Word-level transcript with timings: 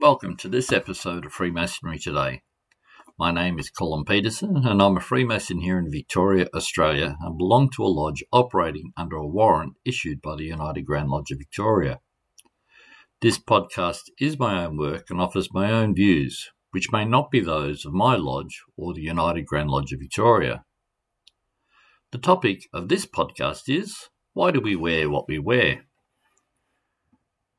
Welcome 0.00 0.36
to 0.38 0.48
this 0.48 0.72
episode 0.72 1.24
of 1.24 1.32
Freemasonry 1.32 1.98
Today. 1.98 2.42
My 3.16 3.30
name 3.30 3.60
is 3.60 3.70
Colin 3.70 4.04
Peterson, 4.04 4.56
and 4.66 4.82
I'm 4.82 4.96
a 4.96 5.00
Freemason 5.00 5.60
here 5.60 5.78
in 5.78 5.90
Victoria, 5.90 6.48
Australia, 6.52 7.16
and 7.20 7.38
belong 7.38 7.70
to 7.70 7.84
a 7.84 7.86
lodge 7.86 8.24
operating 8.32 8.92
under 8.96 9.16
a 9.16 9.26
warrant 9.26 9.74
issued 9.84 10.20
by 10.20 10.34
the 10.34 10.44
United 10.44 10.82
Grand 10.82 11.08
Lodge 11.08 11.30
of 11.30 11.38
Victoria. 11.38 12.00
This 13.22 13.38
podcast 13.38 14.10
is 14.20 14.36
my 14.36 14.64
own 14.64 14.76
work 14.76 15.06
and 15.10 15.20
offers 15.20 15.54
my 15.54 15.70
own 15.70 15.94
views, 15.94 16.50
which 16.72 16.90
may 16.92 17.04
not 17.04 17.30
be 17.30 17.40
those 17.40 17.86
of 17.86 17.92
my 17.92 18.16
lodge 18.16 18.62
or 18.76 18.92
the 18.92 19.00
United 19.00 19.46
Grand 19.46 19.70
Lodge 19.70 19.92
of 19.92 20.00
Victoria. 20.00 20.64
The 22.10 22.18
topic 22.18 22.64
of 22.72 22.88
this 22.88 23.06
podcast 23.06 23.62
is 23.68 24.08
why 24.32 24.50
do 24.50 24.60
we 24.60 24.74
wear 24.74 25.08
what 25.08 25.28
we 25.28 25.38
wear? 25.38 25.86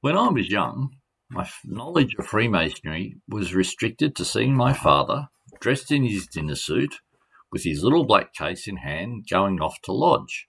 When 0.02 0.18
I 0.18 0.28
was 0.28 0.52
young, 0.52 0.92
my 1.30 1.50
knowledge 1.64 2.16
of 2.20 2.28
Freemasonry 2.28 3.18
was 3.28 3.56
restricted 3.56 4.16
to 4.16 4.26
seeing 4.26 4.56
my 4.56 4.74
father, 4.74 5.30
dressed 5.60 5.92
in 5.92 6.04
his 6.04 6.28
dinner 6.28 6.56
suit, 6.56 6.96
with 7.52 7.64
his 7.64 7.84
little 7.84 8.06
black 8.06 8.34
case 8.34 8.68
in 8.68 8.78
hand, 8.78 9.26
going 9.30 9.60
off 9.60 9.82
to 9.84 9.92
lodge. 9.92 10.48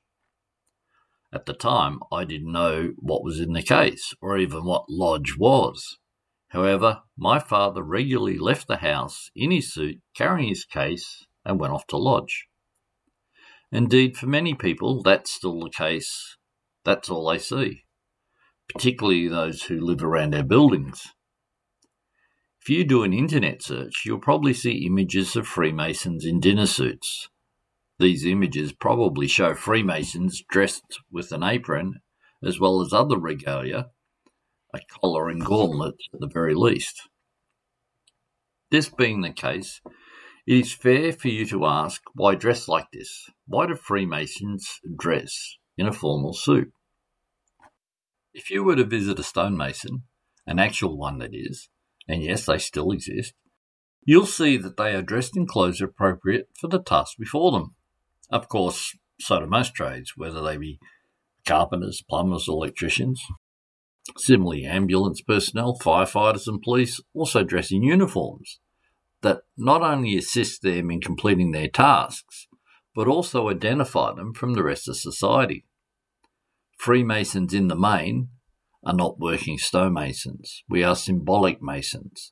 At 1.32 1.46
the 1.46 1.54
time, 1.54 2.00
I 2.12 2.24
didn't 2.24 2.52
know 2.52 2.92
what 2.98 3.24
was 3.24 3.40
in 3.40 3.52
the 3.52 3.62
case, 3.62 4.14
or 4.20 4.38
even 4.38 4.64
what 4.64 4.88
lodge 4.88 5.36
was. 5.38 5.98
However, 6.50 7.02
my 7.16 7.38
father 7.38 7.82
regularly 7.82 8.38
left 8.38 8.68
the 8.68 8.78
house 8.78 9.30
in 9.34 9.50
his 9.50 9.72
suit, 9.72 10.00
carrying 10.14 10.48
his 10.48 10.64
case, 10.64 11.26
and 11.44 11.58
went 11.58 11.72
off 11.72 11.86
to 11.88 11.96
lodge. 11.96 12.46
Indeed, 13.72 14.16
for 14.16 14.26
many 14.26 14.54
people, 14.54 15.02
that's 15.02 15.30
still 15.30 15.60
the 15.60 15.70
case. 15.70 16.36
That's 16.84 17.10
all 17.10 17.28
they 17.28 17.38
see 17.38 17.85
particularly 18.72 19.28
those 19.28 19.62
who 19.64 19.80
live 19.80 20.02
around 20.02 20.34
our 20.34 20.42
buildings. 20.42 21.08
If 22.60 22.70
you 22.70 22.84
do 22.84 23.04
an 23.04 23.12
internet 23.12 23.62
search, 23.62 24.02
you'll 24.04 24.18
probably 24.18 24.52
see 24.52 24.86
images 24.86 25.36
of 25.36 25.46
Freemasons 25.46 26.24
in 26.24 26.40
dinner 26.40 26.66
suits. 26.66 27.28
These 27.98 28.26
images 28.26 28.72
probably 28.72 29.28
show 29.28 29.54
Freemasons 29.54 30.42
dressed 30.50 31.00
with 31.10 31.32
an 31.32 31.42
apron, 31.42 32.00
as 32.44 32.58
well 32.58 32.80
as 32.80 32.92
other 32.92 33.18
regalia, 33.18 33.90
a 34.74 34.80
collar 35.00 35.30
and 35.30 35.44
gauntlets 35.44 36.08
at 36.12 36.20
the 36.20 36.26
very 36.26 36.54
least. 36.54 37.08
This 38.70 38.88
being 38.88 39.20
the 39.20 39.30
case, 39.30 39.80
it 40.46 40.58
is 40.58 40.72
fair 40.72 41.12
for 41.12 41.28
you 41.28 41.46
to 41.46 41.66
ask 41.66 42.02
why 42.14 42.34
dress 42.34 42.68
like 42.68 42.88
this? 42.92 43.30
Why 43.46 43.66
do 43.66 43.76
Freemasons 43.76 44.80
dress 44.96 45.56
in 45.78 45.86
a 45.86 45.92
formal 45.92 46.34
suit? 46.34 46.72
If 48.38 48.50
you 48.50 48.62
were 48.62 48.76
to 48.76 48.84
visit 48.84 49.18
a 49.18 49.22
stonemason, 49.22 50.02
an 50.46 50.58
actual 50.58 50.98
one 50.98 51.16
that 51.20 51.30
is, 51.32 51.70
and 52.06 52.22
yes, 52.22 52.44
they 52.44 52.58
still 52.58 52.92
exist, 52.92 53.32
you'll 54.04 54.26
see 54.26 54.58
that 54.58 54.76
they 54.76 54.94
are 54.94 55.00
dressed 55.00 55.38
in 55.38 55.46
clothes 55.46 55.80
appropriate 55.80 56.50
for 56.60 56.68
the 56.68 56.78
task 56.78 57.16
before 57.18 57.50
them. 57.50 57.76
Of 58.28 58.50
course, 58.50 58.94
so 59.18 59.40
do 59.40 59.46
most 59.46 59.74
trades, 59.74 60.12
whether 60.18 60.42
they 60.42 60.58
be 60.58 60.78
carpenters, 61.46 62.04
plumbers, 62.06 62.46
electricians. 62.46 63.22
Similarly, 64.18 64.66
ambulance 64.66 65.22
personnel, 65.22 65.78
firefighters, 65.78 66.46
and 66.46 66.60
police 66.60 67.00
also 67.14 67.42
dress 67.42 67.72
in 67.72 67.82
uniforms 67.82 68.60
that 69.22 69.44
not 69.56 69.80
only 69.80 70.14
assist 70.14 70.60
them 70.60 70.90
in 70.90 71.00
completing 71.00 71.52
their 71.52 71.68
tasks, 71.68 72.48
but 72.94 73.08
also 73.08 73.48
identify 73.48 74.12
them 74.12 74.34
from 74.34 74.52
the 74.52 74.62
rest 74.62 74.90
of 74.90 74.98
society. 74.98 75.64
Freemasons 76.86 77.52
in 77.52 77.66
the 77.66 77.74
main 77.74 78.28
are 78.84 78.94
not 78.94 79.18
working 79.18 79.58
stonemasons. 79.58 80.62
We 80.68 80.84
are 80.84 80.94
symbolic 80.94 81.60
masons. 81.60 82.30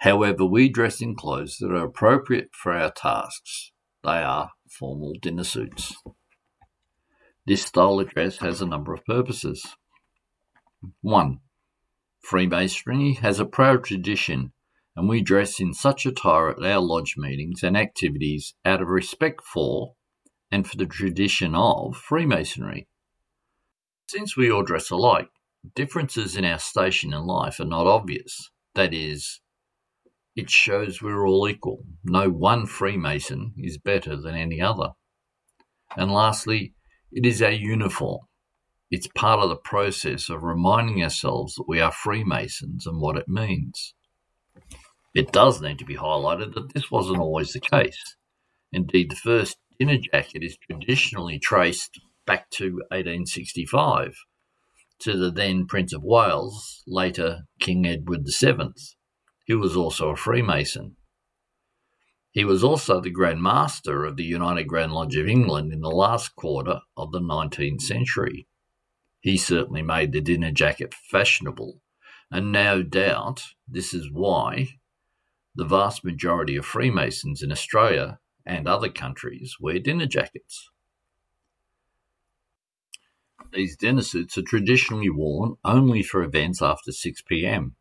However, 0.00 0.44
we 0.44 0.68
dress 0.68 1.00
in 1.00 1.14
clothes 1.14 1.56
that 1.60 1.70
are 1.70 1.86
appropriate 1.86 2.50
for 2.52 2.72
our 2.72 2.90
tasks. 2.90 3.72
They 4.04 4.18
are 4.18 4.50
formal 4.68 5.14
dinner 5.22 5.44
suits. 5.44 5.94
This 7.46 7.64
style 7.64 7.98
of 7.98 8.10
dress 8.10 8.36
has 8.40 8.60
a 8.60 8.66
number 8.66 8.92
of 8.92 9.02
purposes. 9.06 9.64
1. 11.00 11.38
Freemasonry 12.20 13.14
has 13.22 13.40
a 13.40 13.46
proud 13.46 13.84
tradition, 13.84 14.52
and 14.94 15.08
we 15.08 15.22
dress 15.22 15.58
in 15.58 15.72
such 15.72 16.04
attire 16.04 16.50
at 16.50 16.62
our 16.62 16.82
lodge 16.82 17.14
meetings 17.16 17.62
and 17.62 17.78
activities 17.78 18.52
out 18.62 18.82
of 18.82 18.88
respect 18.88 19.40
for 19.40 19.94
and 20.50 20.68
for 20.68 20.76
the 20.76 20.84
tradition 20.84 21.54
of 21.54 21.96
Freemasonry. 21.96 22.88
Since 24.08 24.36
we 24.36 24.50
all 24.50 24.62
dress 24.62 24.90
alike, 24.90 25.28
differences 25.74 26.36
in 26.36 26.44
our 26.44 26.60
station 26.60 27.12
in 27.12 27.26
life 27.26 27.58
are 27.58 27.64
not 27.64 27.86
obvious. 27.86 28.50
That 28.74 28.94
is, 28.94 29.40
it 30.36 30.48
shows 30.48 31.02
we're 31.02 31.26
all 31.26 31.48
equal. 31.48 31.84
No 32.04 32.30
one 32.30 32.66
Freemason 32.66 33.54
is 33.58 33.78
better 33.78 34.16
than 34.16 34.36
any 34.36 34.60
other. 34.60 34.90
And 35.96 36.12
lastly, 36.12 36.74
it 37.10 37.26
is 37.26 37.42
our 37.42 37.50
uniform. 37.50 38.20
It's 38.92 39.08
part 39.08 39.40
of 39.40 39.48
the 39.48 39.56
process 39.56 40.28
of 40.28 40.44
reminding 40.44 41.02
ourselves 41.02 41.56
that 41.56 41.66
we 41.66 41.80
are 41.80 41.90
Freemasons 41.90 42.86
and 42.86 43.00
what 43.00 43.16
it 43.16 43.28
means. 43.28 43.94
It 45.14 45.32
does 45.32 45.60
need 45.60 45.80
to 45.80 45.84
be 45.84 45.96
highlighted 45.96 46.54
that 46.54 46.74
this 46.74 46.90
wasn't 46.90 47.18
always 47.18 47.52
the 47.52 47.60
case. 47.60 48.16
Indeed, 48.70 49.10
the 49.10 49.16
first 49.16 49.56
dinner 49.80 49.98
jacket 49.98 50.44
is 50.44 50.56
traditionally 50.58 51.40
traced 51.40 51.98
back 52.26 52.50
to 52.50 52.82
1865 52.90 54.14
to 54.98 55.16
the 55.16 55.30
then 55.30 55.66
Prince 55.66 55.92
of 55.92 56.02
Wales, 56.02 56.82
later 56.86 57.42
King 57.60 57.86
Edward 57.86 58.26
VII, 58.26 58.72
who 59.46 59.58
was 59.58 59.76
also 59.76 60.10
a 60.10 60.16
Freemason. 60.16 60.96
He 62.30 62.44
was 62.44 62.62
also 62.62 63.00
the 63.00 63.10
Grand 63.10 63.42
Master 63.42 64.04
of 64.04 64.16
the 64.16 64.24
United 64.24 64.64
Grand 64.64 64.92
Lodge 64.92 65.16
of 65.16 65.26
England 65.26 65.72
in 65.72 65.80
the 65.80 65.88
last 65.88 66.34
quarter 66.34 66.80
of 66.96 67.12
the 67.12 67.20
19th 67.20 67.80
century. 67.80 68.46
He 69.20 69.36
certainly 69.38 69.82
made 69.82 70.12
the 70.12 70.20
dinner 70.20 70.50
jacket 70.50 70.94
fashionable, 71.10 71.80
and 72.30 72.52
no 72.52 72.82
doubt 72.82 73.42
this 73.66 73.94
is 73.94 74.10
why 74.12 74.68
the 75.54 75.64
vast 75.64 76.04
majority 76.04 76.56
of 76.56 76.66
Freemasons 76.66 77.42
in 77.42 77.50
Australia 77.50 78.18
and 78.44 78.68
other 78.68 78.90
countries 78.90 79.56
wear 79.58 79.78
dinner 79.78 80.06
jackets. 80.06 80.68
These 83.52 83.76
dinner 83.76 84.02
suits 84.02 84.36
are 84.36 84.42
traditionally 84.42 85.10
worn 85.10 85.56
only 85.64 86.02
for 86.02 86.22
events 86.22 86.60
after 86.60 86.92
6 86.92 87.22
pm. 87.22 87.74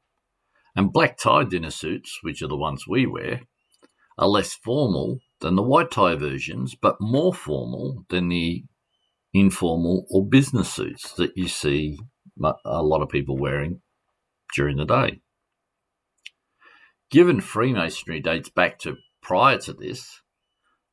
And 0.75 0.91
black 0.91 1.17
tie 1.17 1.43
dinner 1.43 1.71
suits, 1.71 2.19
which 2.21 2.41
are 2.41 2.47
the 2.47 2.57
ones 2.57 2.87
we 2.87 3.05
wear, 3.05 3.41
are 4.17 4.27
less 4.27 4.53
formal 4.53 5.19
than 5.41 5.55
the 5.55 5.63
white 5.63 5.91
tie 5.91 6.15
versions, 6.15 6.75
but 6.75 7.01
more 7.01 7.33
formal 7.33 8.05
than 8.09 8.29
the 8.29 8.63
informal 9.33 10.05
or 10.09 10.25
business 10.25 10.71
suits 10.71 11.13
that 11.13 11.31
you 11.35 11.47
see 11.47 11.99
a 12.65 12.83
lot 12.83 13.01
of 13.01 13.09
people 13.09 13.37
wearing 13.37 13.81
during 14.53 14.77
the 14.77 14.85
day. 14.85 15.21
Given 17.09 17.41
Freemasonry 17.41 18.21
dates 18.21 18.49
back 18.49 18.79
to 18.79 18.95
prior 19.21 19.57
to 19.59 19.73
this, 19.73 20.21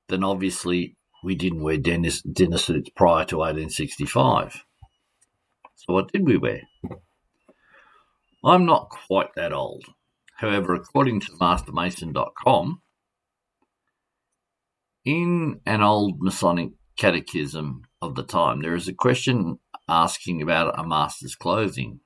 then 0.08 0.24
obviously 0.24 0.96
we 1.22 1.34
didn't 1.34 1.62
wear 1.62 1.76
dinner, 1.76 2.10
suits 2.10 2.90
prior 2.96 3.24
to 3.26 3.38
1865. 3.38 4.64
So 5.76 5.92
what 5.92 6.12
did 6.12 6.26
we 6.26 6.36
wear? 6.36 6.62
I'm 8.44 8.66
not 8.66 8.90
quite 8.90 9.34
that 9.36 9.52
old. 9.52 9.84
However, 10.36 10.74
according 10.74 11.20
to 11.20 11.32
mastermason.com, 11.32 12.82
in 15.04 15.60
an 15.64 15.82
old 15.82 16.20
Masonic 16.20 16.70
catechism 16.96 17.82
of 18.00 18.16
the 18.16 18.24
time, 18.24 18.62
there 18.62 18.74
is 18.74 18.88
a 18.88 18.92
question 18.92 19.58
asking 19.88 20.42
about 20.42 20.78
a 20.78 20.86
master's 20.86 21.36
clothing. 21.36 22.00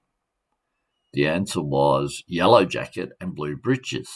The 1.13 1.27
answer 1.27 1.63
was 1.63 2.23
yellow 2.27 2.67
jacket 2.67 3.11
and 3.21 3.35
blue 3.35 3.57
breeches. 3.57 4.11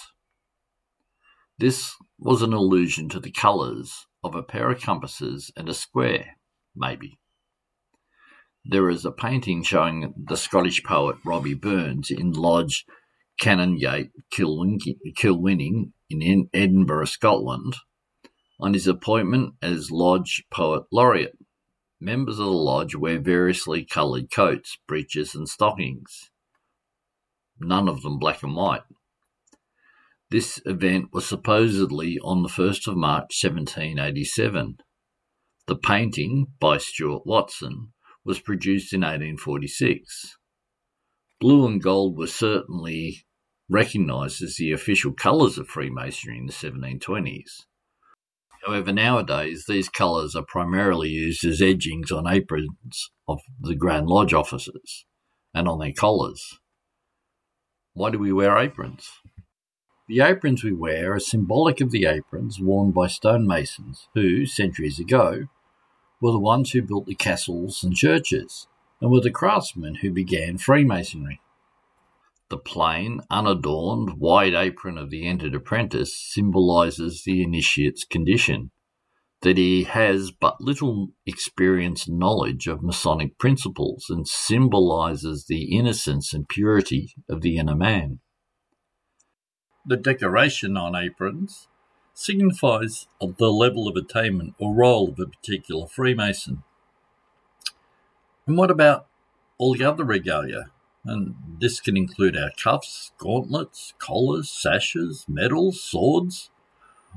This 1.58 1.94
was 2.19 2.43
an 2.43 2.53
allusion 2.53 3.08
to 3.11 3.20
the 3.20 3.31
colours 3.31 4.06
of 4.22 4.34
a 4.34 4.43
pair 4.43 4.70
of 4.70 4.81
compasses 4.81 5.50
and 5.56 5.69
a 5.69 5.75
square, 5.75 6.37
maybe. 6.75 7.19
There 8.64 8.90
is 8.90 9.05
a 9.05 9.11
painting 9.11 9.62
showing 9.62 10.12
the 10.17 10.37
Scottish 10.37 10.82
poet 10.84 11.17
Robbie 11.25 11.55
Burns 11.55 12.11
in 12.11 12.32
Lodge 12.32 12.84
Canongate, 13.40 14.11
Kilwinning 14.32 15.93
in 16.11 16.50
Edinburgh, 16.52 17.06
Scotland, 17.06 17.76
on 18.61 18.75
his 18.75 18.87
appointment 18.87 19.55
as 19.62 19.90
Lodge 19.90 20.44
Poet 20.50 20.84
Laureate. 20.93 21.38
Members 21.99 22.38
of 22.38 22.46
the 22.46 22.52
Lodge 22.52 22.94
wear 22.94 23.19
variously 23.19 23.84
coloured 23.84 24.31
coats, 24.31 24.78
breeches, 24.87 25.34
and 25.34 25.49
stockings, 25.49 26.31
none 27.58 27.88
of 27.88 28.02
them 28.02 28.19
black 28.19 28.43
and 28.43 28.56
white. 28.56 28.82
This 30.31 30.61
event 30.65 31.09
was 31.12 31.27
supposedly 31.27 32.17
on 32.23 32.43
the 32.43 32.49
1st 32.49 32.87
of 32.87 32.97
March 32.97 33.35
1787. 33.43 34.77
The 35.67 35.77
painting, 35.77 36.47
by 36.61 36.79
Stewart 36.79 37.23
Watson, 37.27 37.93
was 38.25 38.38
produced 38.38 38.93
in 38.93 39.00
1846. 39.00 40.37
Blue 41.41 41.67
and 41.67 41.82
gold 41.82 42.17
were 42.17 42.29
certainly 42.29 43.25
recognised 43.69 44.41
as 44.41 44.56
the 44.56 44.71
official 44.71 45.12
colours 45.12 45.59
of 45.59 45.67
Freemasonry 45.67 46.38
in 46.38 46.47
the 46.47 46.53
1720s. 46.53 47.62
However, 48.65 48.93
nowadays 48.93 49.65
these 49.67 49.88
colours 49.88 50.37
are 50.37 50.44
primarily 50.47 51.09
used 51.09 51.44
as 51.44 51.61
edgings 51.61 52.12
on 52.12 52.29
aprons 52.29 53.11
of 53.27 53.41
the 53.59 53.75
Grand 53.75 54.06
Lodge 54.06 54.35
officers 54.35 55.06
and 55.55 55.67
on 55.67 55.81
their 55.81 55.93
collars. 55.93 56.61
Why 57.94 58.11
do 58.11 58.19
we 58.19 58.32
wear 58.32 58.56
aprons? 58.59 59.09
The 60.11 60.23
aprons 60.23 60.65
we 60.65 60.73
wear 60.73 61.15
are 61.15 61.21
symbolic 61.21 61.81
of 61.81 61.93
the 61.93 62.05
aprons 62.05 62.59
worn 62.59 62.91
by 62.91 63.07
stonemasons 63.07 64.09
who, 64.12 64.45
centuries 64.45 64.99
ago, 64.99 65.47
were 66.21 66.33
the 66.33 66.41
ones 66.41 66.73
who 66.73 66.83
built 66.83 67.07
the 67.07 67.15
castles 67.15 67.85
and 67.85 67.95
churches 67.95 68.67
and 69.01 69.12
were 69.12 69.21
the 69.21 69.31
craftsmen 69.31 69.99
who 70.03 70.11
began 70.11 70.59
Freemasonry. 70.59 71.41
The 72.49 72.59
plain, 72.59 73.21
unadorned, 73.31 74.19
white 74.19 74.53
apron 74.53 74.99
of 74.99 75.11
the 75.11 75.29
entered 75.29 75.55
apprentice 75.55 76.13
symbolizes 76.13 77.23
the 77.23 77.45
initiate's 77.45 78.03
condition, 78.03 78.73
that 79.43 79.59
he 79.59 79.85
has 79.85 80.33
but 80.33 80.61
little 80.61 81.11
experience 81.25 82.09
and 82.09 82.19
knowledge 82.19 82.67
of 82.67 82.83
Masonic 82.83 83.39
principles 83.39 84.06
and 84.11 84.27
symbolizes 84.27 85.47
the 85.47 85.73
innocence 85.73 86.35
and 86.35 86.49
purity 86.49 87.15
of 87.29 87.43
the 87.43 87.59
inner 87.59 87.77
man. 87.77 88.19
The 89.85 89.97
decoration 89.97 90.77
on 90.77 90.94
aprons 90.94 91.67
signifies 92.12 93.09
the 93.19 93.50
level 93.50 93.88
of 93.88 93.97
attainment 93.97 94.55
or 94.59 94.75
role 94.75 95.09
of 95.09 95.19
a 95.19 95.27
particular 95.27 95.87
Freemason. 95.87 96.62
And 98.47 98.59
what 98.59 98.71
about 98.71 99.06
all 99.59 99.75
the 99.75 99.85
other 99.85 100.05
regalia? 100.05 100.71
And 101.05 101.35
this 101.59 101.81
can 101.81 101.97
include 101.97 102.37
our 102.37 102.50
cuffs, 102.62 103.12
gauntlets, 103.17 103.94
collars, 103.99 104.50
sashes, 104.50 105.25
medals, 105.27 105.82
swords. 105.82 106.50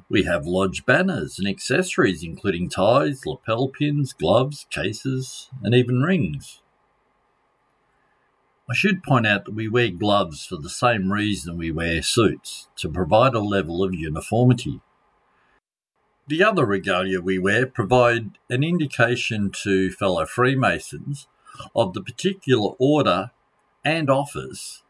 We 0.10 0.24
have 0.24 0.48
lodge 0.48 0.86
banners 0.86 1.38
and 1.38 1.48
accessories, 1.48 2.24
including 2.24 2.70
ties, 2.70 3.26
lapel 3.26 3.68
pins, 3.68 4.14
gloves, 4.14 4.66
cases, 4.70 5.50
and 5.62 5.76
even 5.76 6.02
rings. 6.02 6.63
I 8.74 8.76
should 8.76 9.04
point 9.04 9.28
out 9.28 9.46
that 9.46 9.54
we 9.54 9.68
wear 9.68 9.92
gloves 9.92 10.48
for 10.48 10.58
the 10.58 10.68
same 10.68 11.12
reason 11.12 11.58
we 11.58 11.70
wear 11.70 12.02
suits, 12.02 12.70
to 12.78 12.90
provide 12.90 13.36
a 13.36 13.40
level 13.40 13.84
of 13.84 13.94
uniformity. 13.94 14.82
The 16.26 16.44
other 16.44 16.66
regalia 16.66 17.22
we 17.22 17.38
wear 17.38 17.68
provide 17.68 18.40
an 18.50 18.64
indication 18.64 19.52
to 19.62 19.92
fellow 19.92 20.26
Freemasons 20.26 21.28
of 21.76 21.94
the 21.94 22.02
particular 22.02 22.72
order 22.80 23.30
and 23.86 24.10
office 24.10 24.82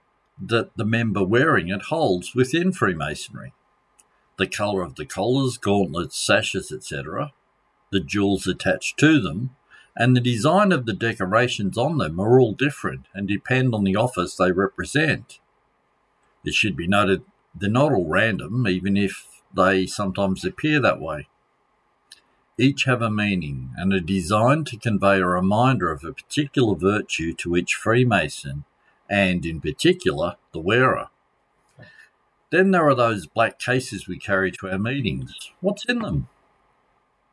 that 0.42 0.72
the 0.78 0.86
member 0.86 1.26
wearing 1.26 1.68
it 1.68 1.82
holds 1.90 2.34
within 2.34 2.72
Freemasonry. 2.72 3.52
The 4.38 4.48
colour 4.48 4.82
of 4.82 4.96
the 4.96 5.06
collars, 5.06 5.58
gauntlets, 5.58 6.18
sashes, 6.18 6.72
etc., 6.72 7.34
the 7.92 8.00
jewels 8.00 8.48
attached 8.48 8.98
to 9.00 9.20
them, 9.20 9.58
and 9.95 10.16
the 10.16 10.22
design 10.22 10.72
of 10.72 10.86
the 10.86 10.94
decorations 10.94 11.78
on 11.78 11.98
them 11.98 12.19
are 12.19 12.40
all 12.40 12.54
different 12.54 13.06
and 13.13 13.28
depend 13.28 13.74
on 13.74 13.84
the 13.84 13.95
office 13.95 14.36
they 14.36 14.51
represent. 14.51 15.40
It 16.44 16.54
should 16.54 16.75
be 16.75 16.88
noted 16.88 17.24
they're 17.56 17.69
not 17.69 17.94
all 17.94 18.07
random, 18.07 18.68
even 18.68 18.98
if 18.98 19.28
they 19.56 19.86
sometimes 19.86 20.44
appear 20.44 20.80
that 20.80 21.00
way. 21.00 21.28
Each 22.57 22.86
have 22.86 23.01
a 23.01 23.10
meaning 23.10 23.72
and 23.78 23.94
are 23.94 24.00
designed 24.00 24.68
to 24.68 24.78
convey 24.78 25.19
a 25.19 25.25
reminder 25.25 25.92
of 25.92 26.04
a 26.04 26.13
particular 26.13 26.75
virtue 26.75 27.34
to 27.36 27.56
each 27.56 27.75
Freemason 27.75 28.66
and 29.10 29.46
in 29.46 29.62
particular 29.62 30.36
the 30.51 30.60
wearer. 30.60 31.10
Then 32.51 32.72
there 32.72 32.88
are 32.88 32.96
those 32.96 33.25
black 33.25 33.57
cases 33.57 34.07
we 34.07 34.19
carry 34.19 34.51
to 34.51 34.69
our 34.69 34.78
meetings. 34.78 35.51
What's 35.60 35.86
in 35.86 36.00
them? 36.00 36.28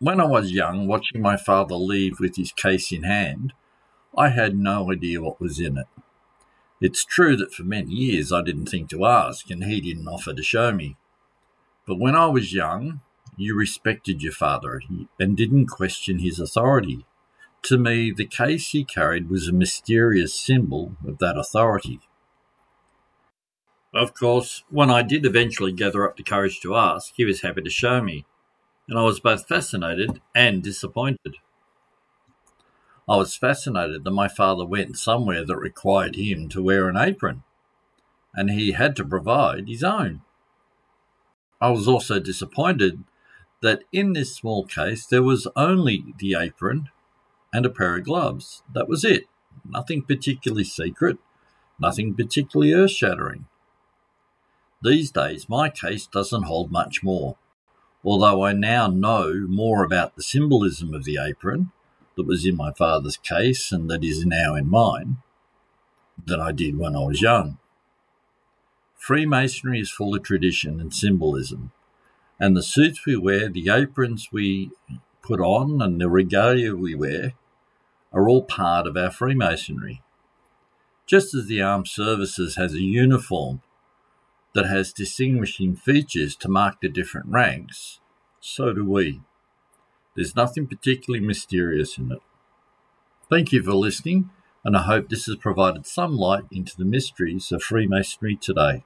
When 0.02 0.18
I 0.18 0.24
was 0.24 0.50
young, 0.50 0.86
watching 0.86 1.20
my 1.20 1.36
father 1.36 1.74
leave 1.74 2.20
with 2.20 2.36
his 2.36 2.52
case 2.52 2.90
in 2.90 3.02
hand, 3.02 3.52
I 4.16 4.30
had 4.30 4.56
no 4.56 4.90
idea 4.90 5.20
what 5.20 5.42
was 5.42 5.60
in 5.60 5.76
it. 5.76 5.88
It's 6.80 7.04
true 7.04 7.36
that 7.36 7.52
for 7.52 7.64
many 7.64 7.92
years 7.92 8.32
I 8.32 8.40
didn't 8.40 8.70
think 8.70 8.88
to 8.90 9.04
ask, 9.04 9.50
and 9.50 9.62
he 9.62 9.78
didn't 9.82 10.08
offer 10.08 10.32
to 10.32 10.42
show 10.42 10.72
me. 10.72 10.96
But 11.86 11.98
when 11.98 12.16
I 12.16 12.28
was 12.28 12.54
young, 12.54 13.02
you 13.36 13.54
respected 13.54 14.22
your 14.22 14.32
father 14.32 14.80
and 15.18 15.36
didn't 15.36 15.66
question 15.66 16.20
his 16.20 16.40
authority. 16.40 17.04
To 17.64 17.76
me, 17.76 18.10
the 18.10 18.26
case 18.26 18.70
he 18.70 18.84
carried 18.84 19.28
was 19.28 19.48
a 19.48 19.52
mysterious 19.52 20.34
symbol 20.34 20.96
of 21.06 21.18
that 21.18 21.36
authority. 21.36 22.00
Of 23.92 24.14
course, 24.14 24.64
when 24.70 24.88
I 24.88 25.02
did 25.02 25.26
eventually 25.26 25.72
gather 25.72 26.08
up 26.08 26.16
the 26.16 26.22
courage 26.22 26.58
to 26.60 26.74
ask, 26.74 27.12
he 27.16 27.26
was 27.26 27.42
happy 27.42 27.60
to 27.60 27.70
show 27.70 28.00
me, 28.00 28.24
and 28.90 28.98
I 28.98 29.02
was 29.02 29.20
both 29.20 29.46
fascinated 29.46 30.20
and 30.34 30.64
disappointed. 30.64 31.36
I 33.08 33.16
was 33.16 33.36
fascinated 33.36 34.02
that 34.02 34.10
my 34.10 34.26
father 34.26 34.66
went 34.66 34.98
somewhere 34.98 35.44
that 35.46 35.56
required 35.56 36.16
him 36.16 36.48
to 36.48 36.62
wear 36.62 36.88
an 36.88 36.96
apron, 36.96 37.44
and 38.34 38.50
he 38.50 38.72
had 38.72 38.96
to 38.96 39.04
provide 39.04 39.68
his 39.68 39.84
own. 39.84 40.22
I 41.60 41.70
was 41.70 41.86
also 41.86 42.18
disappointed 42.18 43.04
that 43.62 43.84
in 43.92 44.12
this 44.12 44.34
small 44.34 44.64
case 44.64 45.06
there 45.06 45.22
was 45.22 45.46
only 45.54 46.04
the 46.18 46.34
apron 46.34 46.88
and 47.52 47.64
a 47.64 47.70
pair 47.70 47.96
of 47.96 48.04
gloves. 48.04 48.64
That 48.74 48.88
was 48.88 49.04
it. 49.04 49.26
Nothing 49.68 50.02
particularly 50.02 50.64
secret, 50.64 51.18
nothing 51.78 52.14
particularly 52.14 52.72
earth 52.72 52.90
shattering. 52.90 53.46
These 54.82 55.12
days, 55.12 55.48
my 55.48 55.68
case 55.68 56.06
doesn't 56.06 56.44
hold 56.44 56.72
much 56.72 57.02
more, 57.02 57.36
although 58.04 58.44
I 58.44 58.52
now 58.52 58.88
know 58.88 59.46
more 59.48 59.84
about 59.84 60.16
the 60.16 60.22
symbolism 60.22 60.94
of 60.94 61.04
the 61.04 61.18
apron 61.18 61.72
that 62.16 62.26
was 62.26 62.46
in 62.46 62.56
my 62.56 62.72
father's 62.72 63.16
case 63.16 63.72
and 63.72 63.90
that 63.90 64.04
is 64.04 64.24
now 64.24 64.54
in 64.54 64.68
mine 64.68 65.18
than 66.26 66.40
I 66.40 66.52
did 66.52 66.78
when 66.78 66.96
I 66.96 67.00
was 67.00 67.22
young. 67.22 67.58
Freemasonry 68.96 69.80
is 69.80 69.90
full 69.90 70.14
of 70.14 70.22
tradition 70.22 70.80
and 70.80 70.92
symbolism, 70.92 71.72
and 72.38 72.56
the 72.56 72.62
suits 72.62 73.06
we 73.06 73.16
wear, 73.16 73.48
the 73.48 73.70
aprons 73.70 74.28
we 74.30 74.70
put 75.22 75.40
on, 75.40 75.80
and 75.80 76.00
the 76.00 76.08
regalia 76.08 76.76
we 76.76 76.94
wear 76.94 77.32
are 78.12 78.28
all 78.28 78.42
part 78.42 78.86
of 78.86 78.96
our 78.96 79.10
Freemasonry. 79.10 80.02
Just 81.06 81.34
as 81.34 81.46
the 81.46 81.62
armed 81.62 81.88
services 81.88 82.56
has 82.56 82.74
a 82.74 82.82
uniform 82.82 83.62
that 84.54 84.66
has 84.66 84.92
distinguishing 84.92 85.76
features 85.76 86.34
to 86.36 86.48
mark 86.48 86.80
the 86.80 86.88
different 86.88 87.28
ranks, 87.28 88.00
so 88.40 88.72
do 88.72 88.84
we. 88.84 89.20
There's 90.16 90.36
nothing 90.36 90.66
particularly 90.66 91.24
mysterious 91.24 91.98
in 91.98 92.12
it. 92.12 92.18
Thank 93.28 93.52
you 93.52 93.62
for 93.62 93.74
listening, 93.74 94.30
and 94.64 94.76
I 94.76 94.82
hope 94.82 95.08
this 95.08 95.26
has 95.26 95.36
provided 95.36 95.86
some 95.86 96.16
light 96.16 96.44
into 96.50 96.76
the 96.76 96.84
mysteries 96.84 97.52
of 97.52 97.62
Freemasonry 97.62 98.36
today. 98.36 98.84